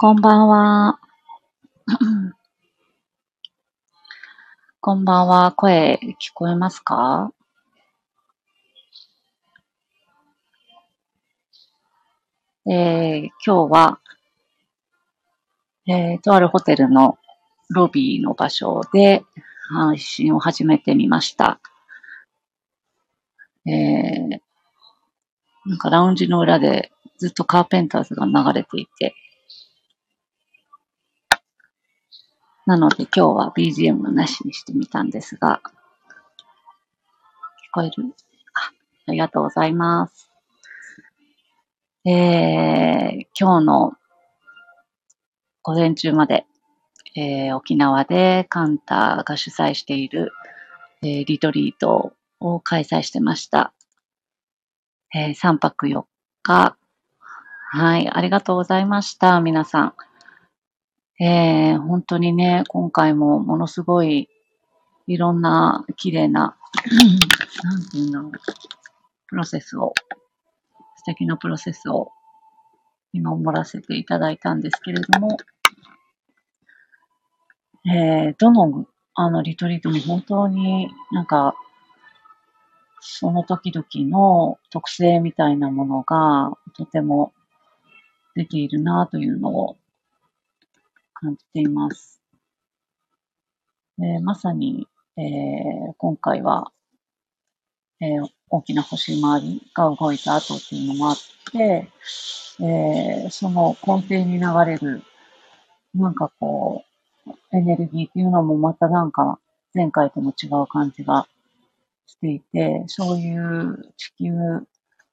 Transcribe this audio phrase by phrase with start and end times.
[0.00, 1.00] こんばんは。
[4.80, 5.50] こんばんは。
[5.50, 7.32] 声聞こえますか？
[12.70, 13.98] えー、今日は、
[15.88, 17.18] えー、とあるホテルの
[17.70, 19.24] ロビーの場所で
[19.68, 21.58] 配信を始めてみました。
[23.66, 24.40] えー、
[25.66, 29.16] なんかラウンジの裏でずっとカーペンターズが流れていて、
[32.68, 35.70] なので今日は BGM なしにしてみたんですが、聞
[37.72, 38.14] こえる？
[38.52, 38.72] あ
[39.06, 40.30] ありがとうございます。
[42.04, 43.92] えー、今日の
[45.62, 46.44] 午前中まで、
[47.16, 50.30] えー、沖縄でカンタが主催している、
[51.00, 53.72] えー、リトリートを開催してました。
[55.14, 56.04] えー、3泊4
[56.42, 56.76] 日。
[57.70, 59.94] はい、ありがとうございました、皆さん。
[61.20, 64.28] えー、本当にね、今回もものすごい
[65.08, 66.56] いろんな綺麗な、
[67.64, 68.32] なんていうんだろう、
[69.26, 69.94] プロセスを、
[70.96, 72.12] 素敵なプロセスを
[73.12, 75.38] 見守らせていただいたんですけれども、
[77.86, 81.56] えー、どの、あの、リトリートも本当になんか、
[83.00, 87.32] その時々の特性みたいなものがとても
[88.36, 89.76] 出ているなというのを
[91.20, 92.20] 感じています。
[93.98, 94.86] でまさに、
[95.16, 96.70] えー、今回は、
[98.00, 101.16] えー、大きな星回りが動いた後っていうのもあっ
[101.52, 101.90] て、
[102.60, 105.02] えー、その根底に流れる、
[105.94, 106.84] なんかこ
[107.26, 109.40] う、エネルギーっていうのもまたなんか
[109.74, 111.26] 前回とも違う感じが
[112.06, 114.32] していて、そういう地球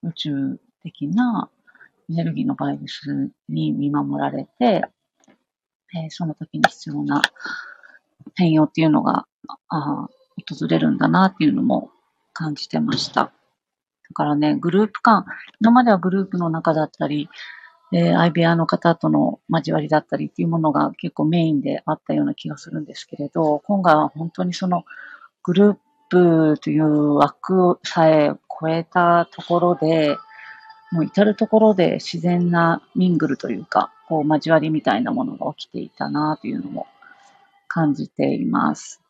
[0.03, 1.49] 宇宙的な
[2.09, 4.85] エネルギーのバイブスに見守られて、
[5.95, 7.22] えー、その時に必要な
[8.35, 9.25] 変容っていうのが、
[9.69, 10.07] あ
[10.50, 11.91] 訪れるんだなっていうのも
[12.33, 13.25] 感じてました。
[13.25, 13.31] だ
[14.13, 15.25] からね、グループ間、
[15.61, 17.29] 今まではグループの中だったり、
[17.94, 24.83] えー、IBR の方との交わりだったりっていうものが結構メインであったような気がするんですけれど、今回は本当にその
[25.44, 25.77] グルー
[26.09, 28.31] プという枠さえ
[28.62, 30.17] 超えたところで、
[30.91, 36.88] もう至るところで自然なミングルというか、こう交わりみたいなものが起きていたなというのも
[37.67, 39.01] 感じています。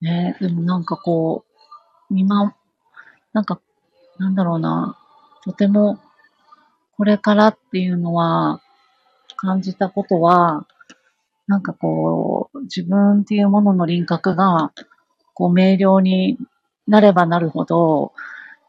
[0.00, 1.44] ねでもなんかこ
[2.10, 2.54] う、見ま、
[3.32, 3.60] なんか、
[4.18, 4.96] なんだろうな、
[5.44, 5.98] とても
[6.96, 8.60] これからっていうのは
[9.36, 10.66] 感じたことは、
[11.46, 14.72] なんかこう、自分っていうものの輪郭が、
[15.34, 16.38] こう明瞭に
[16.88, 18.12] なればなるほど、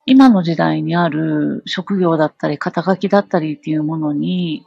[0.10, 4.66] 今の時代にある職業だったり、肩書きだったりっていうものに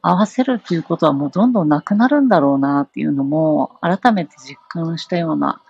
[0.00, 5.60] 合わせるっていうことはもうどんどんなくなるんだろうなっていうのも改めて実感したような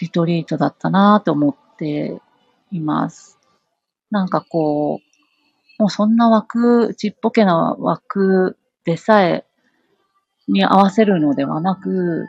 [0.00, 2.22] リトリートだったなと思って
[2.70, 3.38] います。
[4.10, 5.02] なんかこ
[5.78, 8.56] う、もうそんな枠、ちっぽけな枠
[8.86, 9.44] でさえ
[10.48, 12.28] に合わせるのではなく、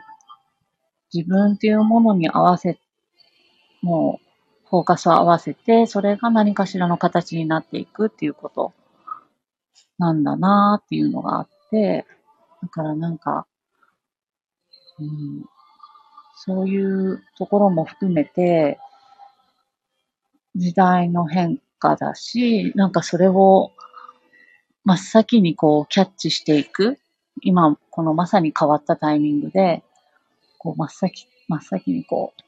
[1.14, 2.78] 自分っていうものに合わせ、
[3.80, 4.23] もう
[4.74, 8.72] フォーカスを合わせて、それが何かしらの形になっていくっていうこと
[9.98, 12.04] なんだなっていうのがあって、
[12.60, 13.46] だからなんか、
[14.98, 15.44] うん、
[16.34, 18.80] そういうところも含めて、
[20.56, 23.70] 時代の変化だし、なんかそれを
[24.82, 26.98] 真っ先にこうキャッチしていく。
[27.42, 29.84] 今、このまさに変わったタイミングで、
[30.58, 32.42] こう真っ先、真っ先にこう、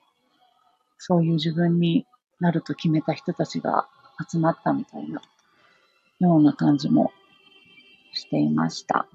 [0.98, 2.04] そういう自分に
[2.40, 3.88] なると決めた人たちが
[4.30, 5.22] 集まったみたいな
[6.20, 7.12] ような感じも
[8.12, 9.06] していました。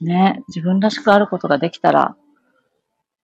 [0.00, 2.16] ね、自分らしくあることができたら、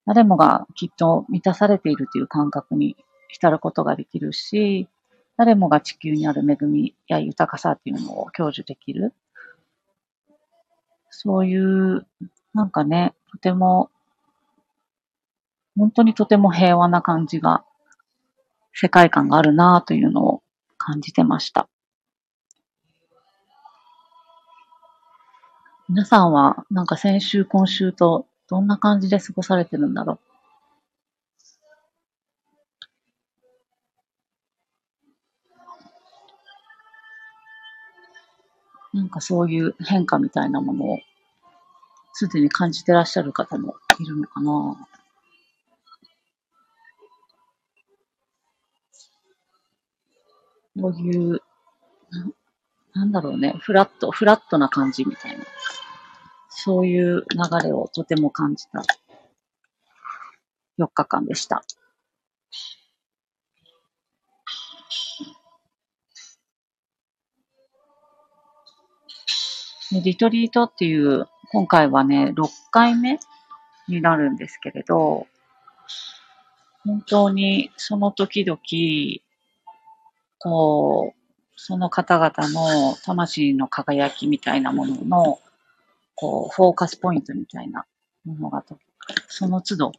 [0.05, 2.97] 誰もがきっと満たされているという感覚に
[3.29, 4.89] 浸ることができるし、
[5.37, 9.15] 誰もが地球にある恵みや豊かさっていうのを享受できる。
[11.11, 12.07] そういう、
[12.53, 13.91] なんかね、とても
[15.77, 17.65] 本当にとても平和な感じが、
[18.73, 20.43] 世界観があるなというのを
[20.79, 21.69] 感じてました。
[25.89, 30.19] 皆さんはなんか先週、今週とどんな感じで過ごされてるんだろ
[38.95, 38.97] う？
[38.97, 40.99] なんかそういう変化みたいなものを
[42.15, 44.89] すでに感じてらっしゃる方もいるのかな
[50.81, 51.41] こういう、
[52.11, 52.27] な
[52.95, 55.45] なんだろうね、フラット、フラットな感じみたいな。
[56.49, 58.83] そういう流れをとても感じた
[60.79, 61.63] 4日間でした。
[69.93, 73.19] リトリートっていう、今回はね、6回目
[73.89, 75.27] になるんですけれど、
[76.85, 78.59] 本当にその時々、
[80.47, 81.21] こう、
[81.57, 85.41] その方々の魂の輝きみたいなものの、
[86.15, 87.85] こう、フォーカスポイントみたいな
[88.25, 88.65] ものが、
[89.27, 89.93] その都度、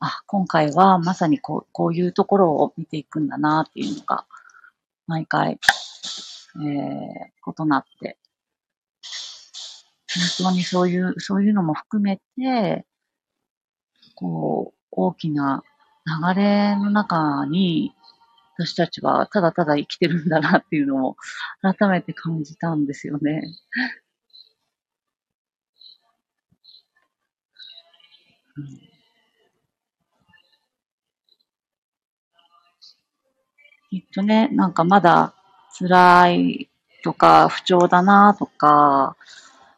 [0.00, 4.24] あ、今回はまさにこうこういうところを見ていくんだなっていうのが、
[5.06, 5.60] 毎回、
[6.56, 8.16] えー、異なって、
[10.38, 12.86] 本当にそういう、そういうのも含めて、
[14.14, 15.62] こう、大きな
[16.06, 17.92] 流れの中に、
[18.58, 21.16] 私たちはただただ生きてるんだなっていうのを
[21.62, 23.42] 改めて感じたんですよね。
[28.56, 28.92] うん
[33.92, 35.34] きっとね、なんかまだ
[35.78, 36.70] 辛い
[37.04, 39.18] とか不調だなとか、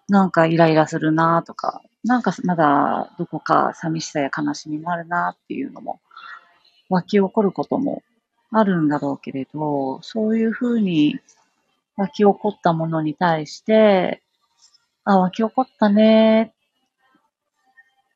[0.09, 6.00] なんかイライラするなとか、なんかまだどこか寂しさや悲しみもあるなっていうのも
[6.91, 8.05] 湧き起こることも
[8.56, 11.19] あるんだろうけれど、そういうふうに
[11.97, 14.23] 湧き起こったものに対して、
[15.05, 16.55] あ、湧き起こったね、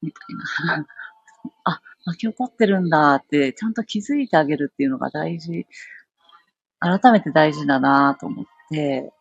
[0.01, 0.87] みたいな。
[1.65, 5.67] あ、湧き起こってるんだって、ちゃんと気づいてあげるっていうのが大事、
[6.79, 9.13] 改めて大事だなと思って、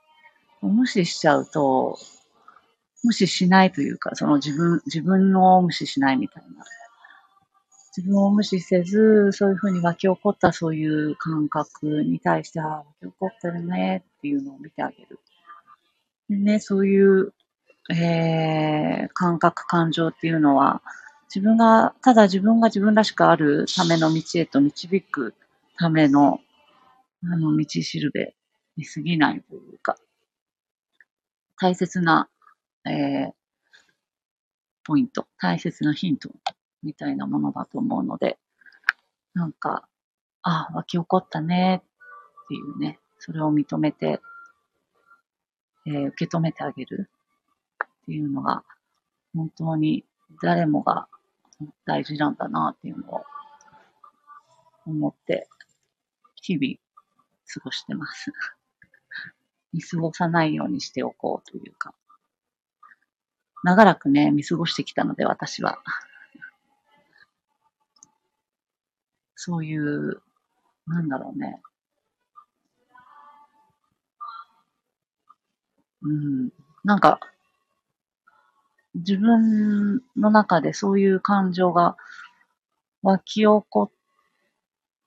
[0.62, 1.98] 無視しちゃうと、
[3.04, 6.64] 無視しないというか、その自分、自分を無視しないみたいな。
[7.98, 15.20] 自分を無視せず、そういうふうに湧き起こったそういう感覚に対して、ああ、湧き起こってるねっていうのを見てあげる。
[16.30, 17.34] でね、そういう、
[17.90, 20.84] えー、感覚、感情っていうのは、
[21.34, 25.34] 自分が、ただ自分が自分らしくあるための道へと導く
[25.80, 26.40] ための、
[27.24, 28.36] あの、道しるべ
[28.76, 29.98] に過ぎないというか、
[31.60, 32.30] 大切な、
[32.86, 33.32] えー、
[34.84, 36.30] ポイント、大切なヒント
[36.88, 38.38] みたいなものだと思うので、
[39.34, 39.90] なんか、
[40.42, 44.22] あ、湧き起こったねっていうね、それを認めて、
[45.86, 47.10] えー受け止めてあげる
[47.84, 48.64] っていうのが、
[49.36, 50.06] 本当に
[50.42, 51.10] 誰もが
[51.86, 53.24] 大事なんだなっていうのを
[54.86, 55.50] 思って、
[56.36, 56.76] 日々
[57.54, 58.32] 過ごしてます。
[59.74, 61.94] 見過ごさないようにしておこうというか、
[63.66, 65.84] 長らくね、見過ごしてきたので、私は。
[69.38, 70.22] そういう、
[70.88, 71.62] なんだろうね。
[76.02, 76.50] うん。
[76.84, 77.20] なんか、
[78.96, 81.96] 自分の中でそういう感情が
[83.02, 83.92] 湧き起こっ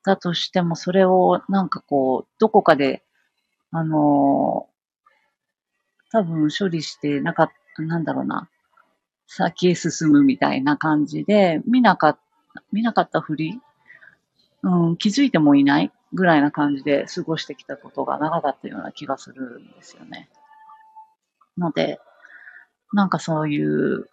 [0.05, 3.03] たとしても、それをなんかこう、どこかで、
[3.73, 4.71] あのー
[6.12, 8.49] 多分処理してなかった、なんだろうな、
[9.26, 12.19] 先へ進むみたいな感じで、見なかっ
[12.55, 13.61] た、見なかったふり
[14.62, 20.29] うん、気づいてもいないぐらいな感じで過ごしてきたことが長かったような気がするんですよね。
[21.57, 22.00] ので、
[22.93, 24.09] なんかそういう、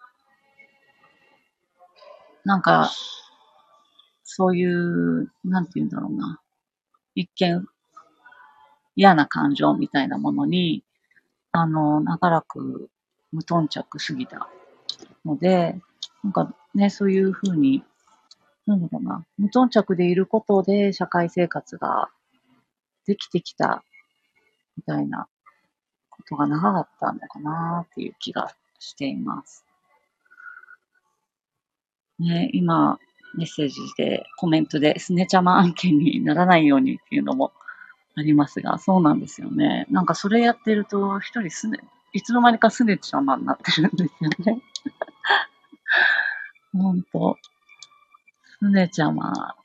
[2.44, 2.90] なんか、
[4.22, 6.40] そういう、なんて言うんだろうな。
[7.14, 7.66] 一見
[8.94, 10.84] 嫌な感情みたいなものに、
[11.52, 12.90] あの、長らく
[13.32, 14.48] 無頓着すぎた
[15.24, 15.80] ので、
[16.22, 17.84] なんかね、そういうふうに、
[18.68, 22.10] なんだろうな、無頓着でいることで社会生活が
[23.06, 23.82] できてきた
[24.76, 25.26] みたいな
[26.10, 29.64] ことが長かったのかなっていう気がしています。
[32.18, 32.98] ね、今、
[33.34, 37.52] メッセージで、コメントで、スネちゃま案件にならないようにっていうのも
[38.16, 39.86] ありますが、そうなんですよね。
[39.88, 41.78] なんかそれやってると、一人すね、
[42.12, 44.62] いつの間にかスネちゃまになってるんですよね。
[46.74, 47.38] ほんと。
[48.60, 49.56] スネちゃま。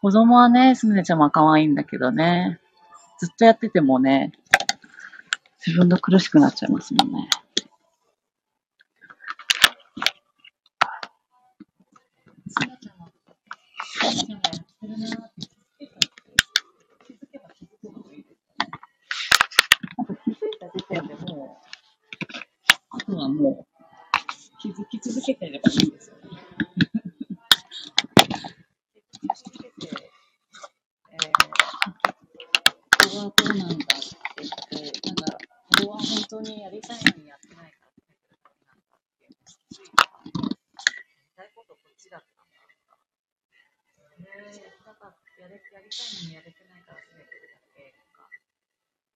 [0.00, 2.60] 子供はね、スネちゃま可愛いんだけどね。
[3.18, 4.32] ずっとやっててもね、
[5.66, 7.28] 自分が苦しくなっちゃいますもんね。
[17.06, 17.88] 気づけば気づく。
[19.98, 23.82] あと気づいた時点でもう、あとはもう、
[24.60, 26.22] 気づき続けてればいいんですよね。
[29.12, 30.10] 気づき続けて、
[31.12, 31.16] え
[33.16, 33.86] はどうなんだって
[34.38, 42.98] 言って、なんか、これは本当にやりたいのにやってないからって言ってるなんだっていうのをついてやりたいことこっちだったんだとか。
[44.20, 48.28] えー、だからやれやりたいのにやれてないからすねてるだけとか、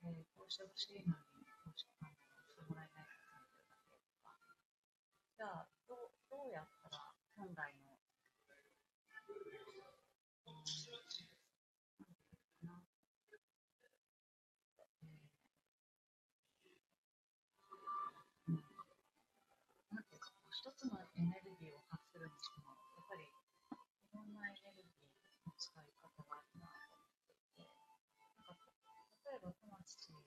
[0.04, 4.34] えー、こうしてほしいのにこうしあのしてもらえないからすねてるだけとか。
[5.36, 8.04] じゃあ、どうどうやったら本来の、う
[8.50, 8.58] ん、
[9.08, 10.98] なんていう
[12.66, 12.82] のかな、
[13.44, 15.14] えー
[18.48, 18.60] うん
[19.92, 23.28] なんていうか、こう一つのエネルギーを発するにしても、やっぱりい
[24.12, 27.70] ろんなエネルギーの使い方があるなと思っていて、
[28.38, 30.18] なんかこう例えば友達が、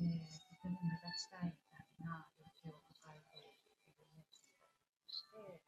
[0.00, 3.54] えー、とも目立ちたいみたいな欲求を抱えている
[3.86, 5.62] イメージだとして、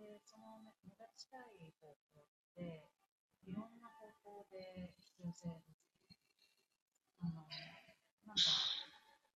[0.00, 2.24] でその目目立ちたい方法っ
[2.56, 2.88] て
[3.44, 5.52] いろんな方法で必要性
[7.20, 7.44] あの
[8.24, 8.48] なんか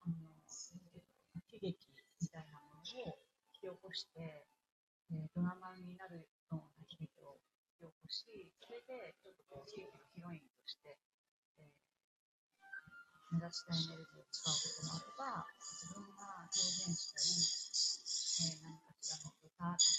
[0.04, 0.36] あの
[1.48, 4.44] 喜劇みたいなものを引き起こして、
[5.08, 7.40] えードラマになるような悲劇を
[7.80, 11.00] 引き起こし、それでちょっとこう悲劇のヒロインとして、
[13.30, 17.28] 目指したいエネルギーを使うこともあれば、自分が表現したり、
[18.40, 19.97] えー何かしらの歌とか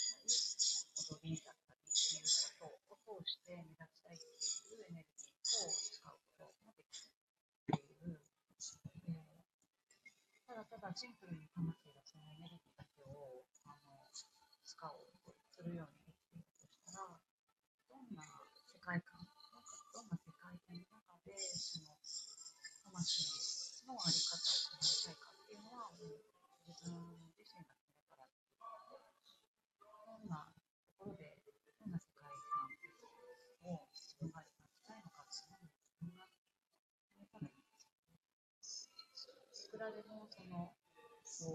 [39.70, 40.74] くらでもその、こ
[41.30, 41.46] う、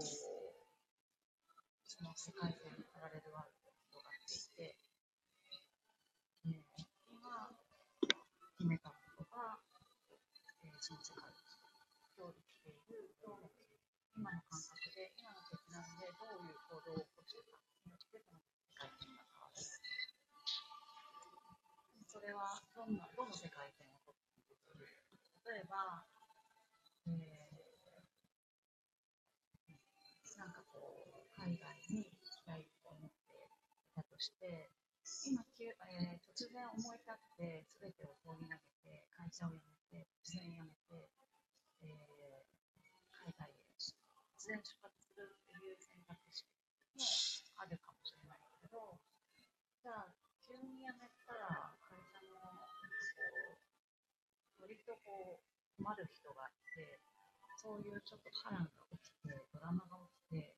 [1.83, 4.79] その世界線にパラレルワールドが広がっていて、
[6.47, 6.63] えー
[7.11, 7.51] 今
[8.55, 9.59] 決めたことが、
[10.63, 11.27] えーその世界
[12.15, 13.51] 今日生きている、今日の
[14.15, 19.59] 今の感覚で、今の決断でどういう行動を起こしていくかによって、その世界線が変わる。
[22.07, 24.87] それはどんな、どの世界線をとっても
[25.51, 26.07] 例えば、
[27.07, 27.45] えー
[30.35, 34.71] なんかこう、海外に行きたいと思っていたとして、
[35.27, 39.59] 今、急えー突然思い立って、すべてを放り投げて、会社を辞
[39.91, 41.11] めて、突然辞めて、
[41.83, 42.47] えー
[43.11, 47.03] 海外へ突然出発するっていう選択肢も
[47.59, 48.95] あるかもしれないけど、
[49.83, 50.15] じゃあ、
[50.47, 52.71] 急に辞めたら、会社の、なんか
[53.19, 53.59] こ
[54.55, 57.03] う、割とこう、困る人がいて、
[57.59, 59.99] そういうちょっと波乱が起きて、ドラマが
[60.31, 60.55] 起きて、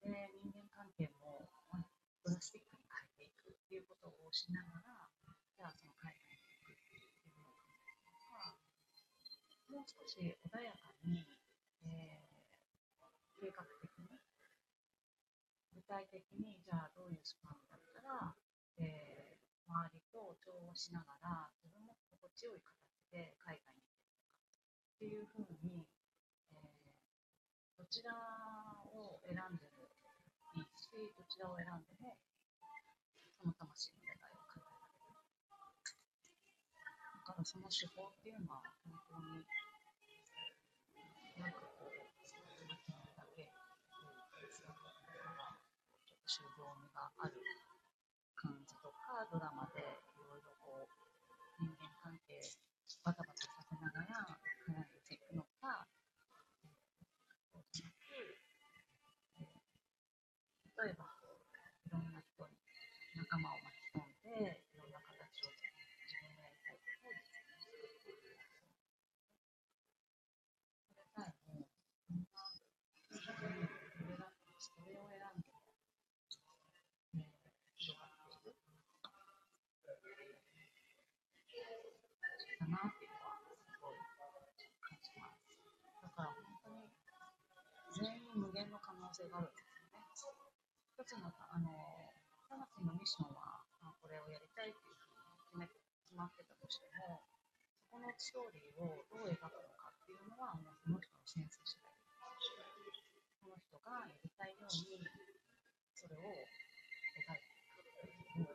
[0.00, 1.84] で、人間関係もまあ
[2.24, 5.10] ドラスティックに変えていくっていうことをしながら、
[5.54, 8.58] じゃあその海外に行くっていうのを考えたのが、
[9.70, 11.22] もう少し穏やかに、
[11.86, 12.34] えー
[13.38, 14.18] 計画的に、
[15.74, 18.34] 具体的に、じゃあどういうスパンだったら、
[18.78, 22.74] えー周りと調和しながら、自分も心地よい形
[23.12, 24.34] で海外に行けるのか
[24.94, 25.86] っていうふうに、
[26.50, 28.10] えーどちら
[28.90, 29.86] を選んでも
[30.54, 32.16] いいし、どちらを選んでも、
[33.40, 35.14] その魂の願いを叶えられる。
[37.36, 39.44] だその手法っていうのは、本当に、
[41.40, 41.90] なんかこう、
[42.22, 42.68] 自分
[43.16, 44.06] だけ、こ
[44.42, 44.82] う、ちょっと
[46.26, 47.34] 修行味がある
[48.36, 49.84] 感じとか、ドラマでい
[50.22, 50.88] ろいろこう、
[51.58, 52.40] 人間関係
[53.04, 54.38] バタバタさせながら
[54.68, 55.86] 絡めていくのか、
[56.64, 56.74] えー
[57.52, 57.96] そうじゃなく、
[59.38, 59.54] えー
[60.84, 61.46] 例えばこう、
[61.86, 62.58] いろんな人に
[63.16, 68.34] 仲間を巻き込んで、いろんな形を自分のやりたいことを実現していく。
[70.90, 71.68] それさえも、
[72.10, 72.42] みんな、
[73.08, 75.54] 自分にこれが、それを選んで、
[77.14, 78.10] えー広がっ
[78.42, 78.56] ていく。
[82.58, 83.96] だなっていうのはすごい
[84.80, 85.46] 感じます。
[86.02, 86.90] だから本当に
[87.94, 90.52] 全員無限の可能性があるんですよね。
[90.92, 91.72] 一つのあの
[92.44, 97.24] 魂のミッションは、まあ、これをやりたいっていうふうに決め決まってたとしても、
[97.88, 101.88] そこのストーリーをどう描くのかっていうのはもうその人のセンス次第。
[103.40, 105.00] この人がやりたいように
[105.96, 108.52] それを描いていくっていう、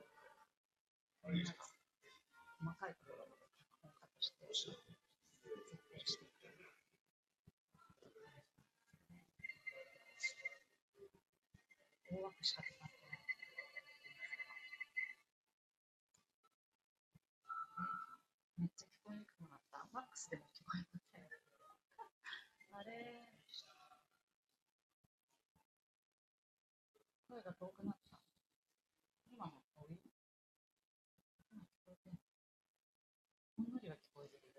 [1.34, 1.66] なんか
[2.62, 4.89] 細かいところまで脚本家として
[12.30, 13.26] 大枠しか使ってない。
[18.60, 19.82] めっちゃ聞こえにくくなった。
[19.90, 21.26] マックスでも聞こえません。
[21.26, 23.34] あれ
[27.26, 28.22] 声が遠くなった。
[29.34, 29.98] 今の遠い
[31.50, 32.20] 今聞こえてん
[33.58, 34.50] ほんのりは聞こえてる。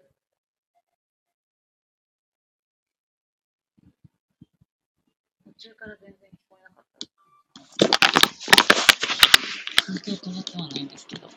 [5.45, 6.50] 途中から全然聞
[9.91, 9.99] こえなかった。
[9.99, 11.27] 環境止まってはないんですけど。
[11.27, 11.33] 聞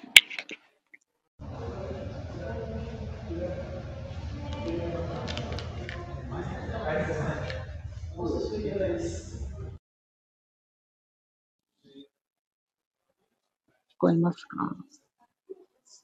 [13.98, 14.76] こえますか？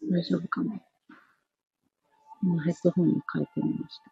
[0.10, 0.82] 大丈夫かな？
[2.42, 4.12] 今ヘッドホンに変えてみました。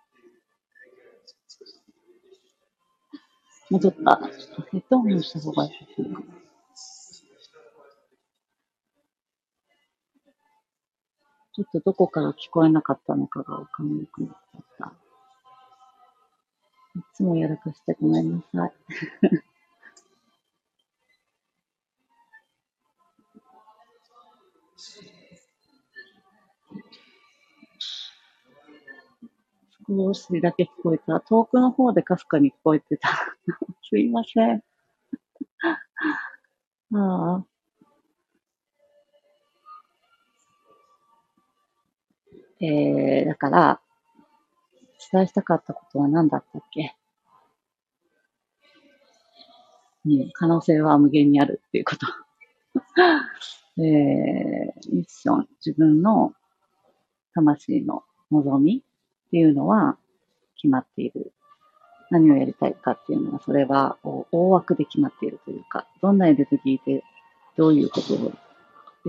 [3.70, 4.20] 戻った。
[4.72, 6.20] ヘッドホンした方がいいかな。
[11.58, 14.94] ちょっとどこから聞こえなかったのかがわかんなくなっちゃった。
[17.00, 18.74] いつもやらかしてごめんなさい。
[29.90, 31.20] 少しだけ聞こえた。
[31.22, 33.10] 遠くの方でかすかに聞こえてた。
[33.90, 34.64] すいません。
[36.94, 37.57] ああ。
[42.60, 43.82] えー、だから、
[45.12, 46.96] 伝えしたかったことは何だったっけ？
[50.06, 52.08] うん、可能性は無限にあるっていうこと。
[53.80, 56.34] えー、ミッション、自分の
[57.34, 58.84] 魂の望み
[59.28, 59.98] っていうのは
[60.56, 61.32] 決まっている。
[62.10, 63.98] 何をやりたいかっていうのは、それは
[64.32, 67.04] 大枠で決まっているというか、どんなエネルギーで
[67.58, 68.32] どういうことを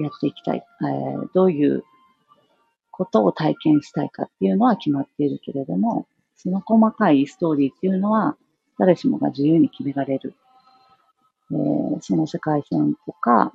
[0.02, 1.84] やっていきたい、えー、どういう
[2.98, 8.36] ことを体験したいかっていうのは決まっているけれども、その細かいストーリーっていうのは
[8.76, 10.34] 誰しもが自由に決められる。
[11.52, 13.52] えー、その世界線とか、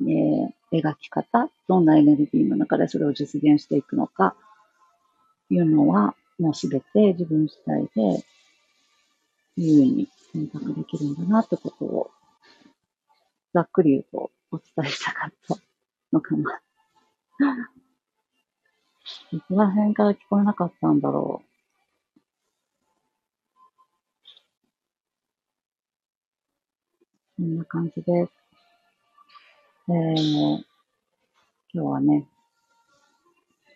[0.00, 4.34] えー、描き方、どんなエネルギーの中でそれを実現していくのか、
[5.50, 8.24] いうのは、もうすべて自分次第で
[9.58, 12.10] 自由に選択できるんだなってことを、
[13.52, 15.56] ざっくり言うとお伝えしたかった
[16.12, 16.60] のかな。
[19.32, 21.50] どこら辺から聞こえなかったんだろう。
[27.36, 28.32] こんな感じです。
[29.88, 30.64] えー、今
[31.72, 32.26] 日はね、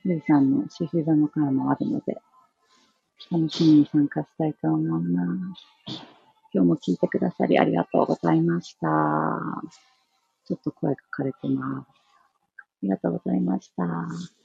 [0.04, 2.18] ゆいさんの獅子座の会もあるので、
[3.30, 5.62] 楽しみに参加したいと思います。
[6.52, 8.86] 今日も聞いてくださりありがとうございました。
[10.46, 11.88] ちょっと声が枯れてます。
[11.88, 11.94] あ
[12.82, 14.43] りがとうございました。